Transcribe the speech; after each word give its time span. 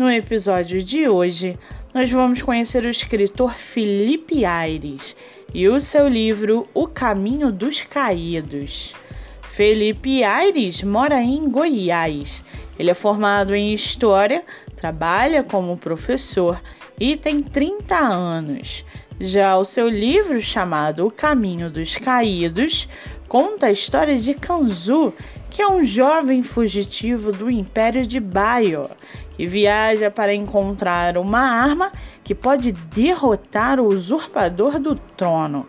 no 0.00 0.10
episódio 0.10 0.82
de 0.82 1.06
hoje, 1.06 1.58
nós 1.92 2.10
vamos 2.10 2.40
conhecer 2.40 2.82
o 2.84 2.88
escritor 2.88 3.52
Felipe 3.52 4.46
Aires 4.46 5.14
e 5.52 5.68
o 5.68 5.78
seu 5.78 6.08
livro 6.08 6.66
O 6.72 6.86
Caminho 6.86 7.52
dos 7.52 7.82
Caídos. 7.82 8.94
Felipe 9.42 10.24
Aires 10.24 10.82
mora 10.82 11.20
em 11.20 11.46
Goiás. 11.50 12.42
Ele 12.78 12.90
é 12.90 12.94
formado 12.94 13.54
em 13.54 13.74
História, 13.74 14.42
trabalha 14.74 15.42
como 15.42 15.76
professor 15.76 16.58
e 16.98 17.14
tem 17.14 17.42
30 17.42 17.94
anos. 17.94 18.82
Já 19.20 19.58
o 19.58 19.66
seu 19.66 19.86
livro, 19.86 20.40
chamado 20.40 21.06
O 21.06 21.10
Caminho 21.10 21.68
dos 21.68 21.94
Caídos, 21.96 22.88
conta 23.28 23.66
a 23.66 23.72
história 23.72 24.16
de 24.16 24.32
Kanzu, 24.32 25.12
que 25.50 25.60
é 25.60 25.68
um 25.68 25.84
jovem 25.84 26.42
fugitivo 26.42 27.32
do 27.32 27.50
Império 27.50 28.06
de 28.06 28.20
Baio, 28.20 28.88
que 29.36 29.46
viaja 29.46 30.10
para 30.10 30.32
encontrar 30.32 31.18
uma 31.18 31.40
arma 31.40 31.90
que 32.22 32.34
pode 32.34 32.70
derrotar 32.70 33.80
o 33.80 33.86
usurpador 33.88 34.78
do 34.78 34.94
trono. 34.94 35.66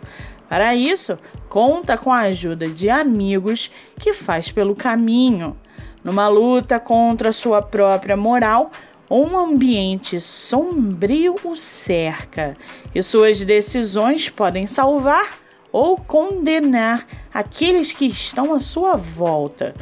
Para 0.47 0.75
isso, 0.75 1.17
conta 1.49 1.97
com 1.97 2.11
a 2.11 2.21
ajuda 2.21 2.67
de 2.67 2.89
amigos 2.89 3.71
que 3.99 4.13
faz 4.13 4.51
pelo 4.51 4.75
caminho. 4.75 5.57
Numa 6.03 6.27
luta 6.27 6.79
contra 6.79 7.31
sua 7.31 7.61
própria 7.61 8.15
moral, 8.15 8.71
um 9.09 9.37
ambiente 9.37 10.21
sombrio 10.21 11.35
o 11.43 11.55
cerca 11.55 12.55
e 12.93 13.01
suas 13.01 13.43
decisões 13.43 14.29
podem 14.29 14.67
salvar 14.67 15.37
ou 15.71 15.97
condenar 15.97 17.07
aqueles 17.33 17.91
que 17.91 18.05
estão 18.05 18.53
à 18.53 18.59
sua 18.59 18.95
volta. 18.95 19.73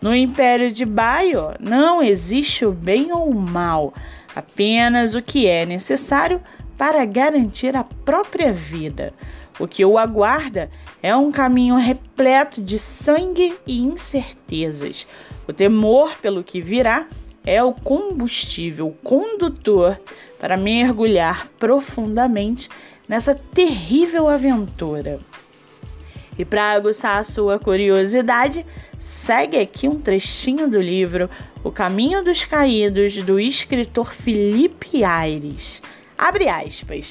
No 0.00 0.14
Império 0.14 0.70
de 0.70 0.84
Baio 0.84 1.54
não 1.58 2.02
existe 2.02 2.64
o 2.64 2.72
bem 2.72 3.12
ou 3.12 3.30
o 3.30 3.34
mal, 3.34 3.92
apenas 4.34 5.14
o 5.14 5.22
que 5.22 5.46
é 5.46 5.66
necessário 5.66 6.40
para 6.76 7.04
garantir 7.04 7.76
a 7.76 7.82
própria 7.82 8.52
vida. 8.52 9.12
O 9.58 9.66
que 9.66 9.84
o 9.84 9.98
aguarda 9.98 10.70
é 11.02 11.14
um 11.16 11.32
caminho 11.32 11.74
repleto 11.74 12.62
de 12.62 12.78
sangue 12.78 13.52
e 13.66 13.80
incertezas. 13.80 15.04
O 15.48 15.52
temor 15.52 16.16
pelo 16.22 16.44
que 16.44 16.60
virá 16.60 17.08
é 17.44 17.60
o 17.62 17.72
combustível 17.72 18.96
condutor 19.02 19.98
para 20.38 20.56
mergulhar 20.56 21.48
profundamente 21.58 22.68
nessa 23.08 23.34
terrível 23.34 24.28
aventura. 24.28 25.18
E 26.38 26.44
para 26.44 26.70
aguçar 26.70 27.18
a 27.18 27.24
sua 27.24 27.58
curiosidade, 27.58 28.64
segue 28.98 29.58
aqui 29.58 29.88
um 29.88 30.00
trechinho 30.00 30.70
do 30.70 30.80
livro 30.80 31.28
O 31.64 31.72
Caminho 31.72 32.22
dos 32.22 32.44
Caídos, 32.44 33.16
do 33.24 33.40
escritor 33.40 34.14
Felipe 34.14 35.02
Aires. 35.02 35.82
Abre 36.16 36.48
aspas. 36.48 37.06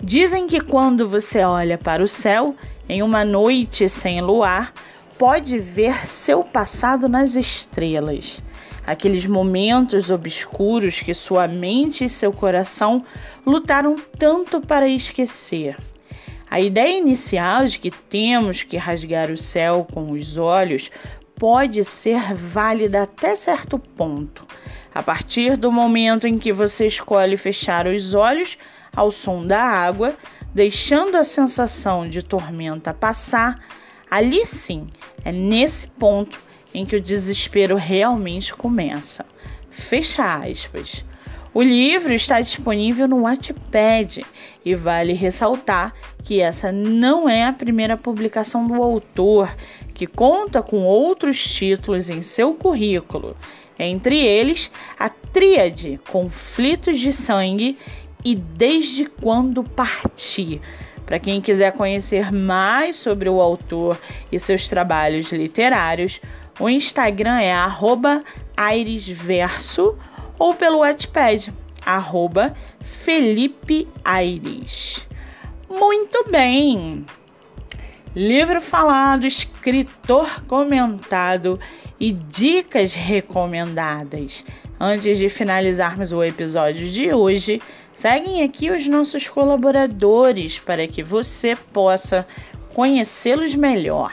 Dizem 0.00 0.46
que 0.46 0.60
quando 0.60 1.08
você 1.08 1.42
olha 1.42 1.76
para 1.76 2.02
o 2.02 2.08
céu 2.08 2.54
em 2.88 3.02
uma 3.02 3.24
noite 3.24 3.88
sem 3.88 4.20
luar, 4.20 4.72
pode 5.18 5.58
ver 5.58 6.06
seu 6.06 6.44
passado 6.44 7.08
nas 7.08 7.34
estrelas. 7.34 8.42
Aqueles 8.84 9.26
momentos 9.26 10.10
obscuros 10.10 11.00
que 11.00 11.14
sua 11.14 11.46
mente 11.46 12.04
e 12.04 12.08
seu 12.08 12.32
coração 12.32 13.04
lutaram 13.46 13.94
tanto 14.18 14.60
para 14.60 14.88
esquecer. 14.88 15.76
A 16.52 16.60
ideia 16.60 16.98
inicial 16.98 17.64
de 17.64 17.78
que 17.78 17.90
temos 17.90 18.62
que 18.62 18.76
rasgar 18.76 19.30
o 19.30 19.38
céu 19.38 19.86
com 19.90 20.12
os 20.12 20.36
olhos 20.36 20.90
pode 21.34 21.82
ser 21.82 22.34
válida 22.34 23.04
até 23.04 23.34
certo 23.34 23.78
ponto. 23.78 24.46
A 24.94 25.02
partir 25.02 25.56
do 25.56 25.72
momento 25.72 26.28
em 26.28 26.38
que 26.38 26.52
você 26.52 26.86
escolhe 26.86 27.38
fechar 27.38 27.86
os 27.86 28.12
olhos 28.12 28.58
ao 28.94 29.10
som 29.10 29.46
da 29.46 29.62
água, 29.62 30.14
deixando 30.54 31.16
a 31.16 31.24
sensação 31.24 32.06
de 32.06 32.20
tormenta 32.20 32.92
passar, 32.92 33.58
ali 34.10 34.44
sim 34.44 34.88
é 35.24 35.32
nesse 35.32 35.86
ponto 35.86 36.38
em 36.74 36.84
que 36.84 36.96
o 36.96 37.00
desespero 37.00 37.76
realmente 37.76 38.54
começa. 38.54 39.24
Fecha 39.70 40.22
aspas. 40.22 41.02
O 41.54 41.62
livro 41.62 42.14
está 42.14 42.40
disponível 42.40 43.06
no 43.06 43.22
Wattpad 43.22 44.24
e 44.64 44.74
vale 44.74 45.12
ressaltar 45.12 45.92
que 46.24 46.40
essa 46.40 46.70
não 46.70 47.28
é 47.28 47.44
a 47.44 47.52
primeira 47.52 47.96
publicação 47.96 48.66
do 48.66 48.82
autor, 48.82 49.54
que 49.94 50.06
conta 50.06 50.62
com 50.62 50.84
outros 50.84 51.42
títulos 51.42 52.08
em 52.08 52.22
seu 52.22 52.54
currículo, 52.54 53.36
entre 53.78 54.18
eles 54.18 54.70
a 54.98 55.08
tríade 55.08 56.00
Conflitos 56.10 57.00
de 57.00 57.12
Sangue 57.12 57.76
e 58.24 58.34
Desde 58.34 59.06
Quando 59.06 59.64
Parti. 59.64 60.60
Para 61.04 61.18
quem 61.18 61.40
quiser 61.40 61.72
conhecer 61.72 62.32
mais 62.32 62.96
sobre 62.96 63.28
o 63.28 63.40
autor 63.40 63.98
e 64.30 64.38
seus 64.38 64.68
trabalhos 64.68 65.32
literários, 65.32 66.20
o 66.60 66.68
Instagram 66.68 67.40
é 67.40 67.52
@airesverso 68.56 69.96
ou 70.38 70.54
pelo 70.54 70.78
Wattpad, 70.78 71.52
arroba 71.84 72.54
Felipe 72.80 73.88
Aires. 74.04 75.06
Muito 75.74 76.30
bem! 76.30 77.06
Livro 78.14 78.60
falado, 78.60 79.26
escritor 79.26 80.44
comentado 80.44 81.58
e 81.98 82.12
dicas 82.12 82.92
recomendadas. 82.92 84.44
Antes 84.78 85.16
de 85.16 85.30
finalizarmos 85.30 86.12
o 86.12 86.22
episódio 86.22 86.90
de 86.90 87.14
hoje, 87.14 87.58
seguem 87.90 88.42
aqui 88.42 88.70
os 88.70 88.86
nossos 88.86 89.26
colaboradores 89.26 90.58
para 90.58 90.86
que 90.86 91.02
você 91.02 91.56
possa 91.56 92.26
conhecê-los 92.74 93.54
melhor. 93.54 94.12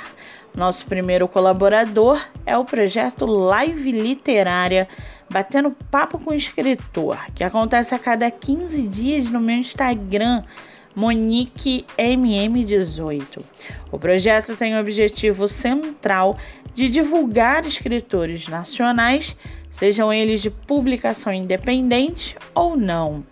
Nosso 0.56 0.86
primeiro 0.86 1.28
colaborador 1.28 2.26
é 2.46 2.58
o 2.58 2.64
projeto 2.64 3.26
Live 3.26 3.92
Literária 3.92 4.88
Batendo 5.30 5.76
Papo 5.92 6.18
com 6.20 6.32
o 6.32 6.34
Escritor, 6.34 7.20
que 7.36 7.44
acontece 7.44 7.94
a 7.94 8.00
cada 8.00 8.32
15 8.32 8.82
dias 8.84 9.30
no 9.30 9.42
meu 9.42 9.58
Instagram, 9.58 10.44
MoniqueMM18. 11.00 13.42
O 13.92 13.98
projeto 13.98 14.56
tem 14.58 14.76
o 14.76 14.80
objetivo 14.80 15.48
central 15.48 16.38
de 16.74 16.90
divulgar 16.90 17.66
escritores 17.66 18.48
nacionais, 18.48 19.36
sejam 19.72 20.12
eles 20.12 20.42
de 20.42 20.50
publicação 20.50 21.32
independente 21.32 22.36
ou 22.54 22.76
não. 22.76 23.24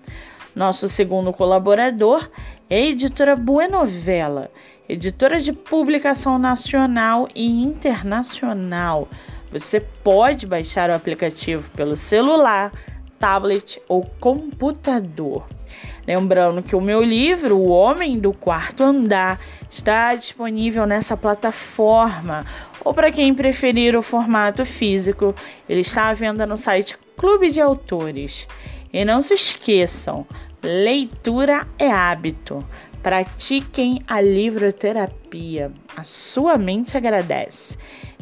Nosso 0.56 0.88
segundo 0.88 1.34
colaborador 1.34 2.30
é 2.70 2.78
a 2.78 2.86
editora 2.86 3.36
Buenovela, 3.36 4.50
editora 4.88 5.40
de 5.40 5.54
publicação 5.54 6.40
nacional 6.40 7.28
e 7.36 7.46
internacional. 7.46 9.08
Você 9.52 9.80
pode 9.80 10.46
baixar 10.46 10.90
o 10.90 10.96
aplicativo 10.96 11.70
pelo 11.76 11.96
celular, 11.96 12.72
tablet 13.20 13.82
ou 13.88 14.04
computador. 14.20 15.48
Lembrando 16.08 16.64
que 16.64 16.76
o 16.76 16.82
meu 16.82 17.04
livro, 17.04 17.58
O 17.58 17.68
Homem 17.68 18.18
do 18.18 18.32
Quarto 18.32 18.84
Andar, 18.84 19.40
está 19.72 20.16
disponível 20.16 20.86
nessa 20.86 21.18
plataforma. 21.18 22.46
Ou 22.84 22.94
para 22.94 23.12
quem 23.12 23.34
preferir 23.34 23.96
o 23.96 24.02
formato 24.02 24.66
físico, 24.66 25.36
ele 25.68 25.82
está 25.82 26.08
à 26.08 26.14
venda 26.14 26.46
no 26.46 26.56
site 26.56 26.98
Clube 27.18 27.52
de 27.52 27.60
Autores. 27.60 28.48
E 28.94 29.04
não 29.04 29.22
se 29.22 29.34
esqueçam, 29.34 30.26
leitura 30.64 31.68
é 31.78 31.92
hábito. 31.92 32.66
Pratiquem 33.04 34.02
a 34.08 34.22
livroterapia. 34.22 35.72
A 35.96 36.04
sua 36.04 36.58
mente 36.58 36.98
agradece. 36.98 37.78